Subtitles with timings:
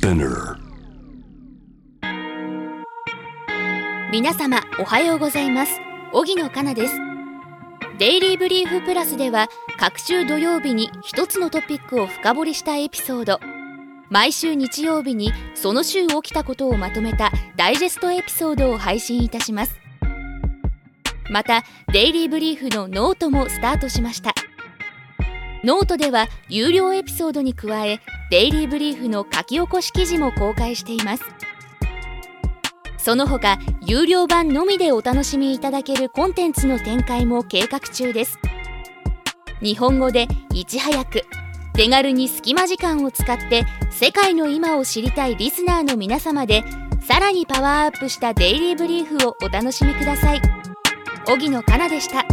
[0.00, 0.56] Spinner
[4.10, 5.78] 皆様おはようございます。
[6.14, 6.94] 荻野かなです。
[7.98, 9.48] Daily Brief Plus では
[9.78, 13.40] 各週土曜日に一つのトピックを深掘りしたエピソード。
[14.08, 19.78] 毎週日曜日にその週起きたことをまとめたダイジェストエピソードを配信いたします。
[21.30, 21.62] また
[21.92, 24.34] Daily Brief のノートもスタートしました。
[25.62, 28.00] ノートでは有料エピソードに加え
[28.30, 31.24] Daily Brief の書き起こし記事も公開しています。
[32.96, 38.38] その他有料版のみでお楽しみいただけるコンテンツの展開も計画中です。
[39.62, 41.22] 日本語でいち早く
[41.74, 46.64] 手軽に隙間時間を使って世界の今を知りたいリスナーの皆様で
[47.02, 50.42] さらにパワーアップした Daily Brief をお楽しみください。
[51.26, 52.24] 荻野かなでした。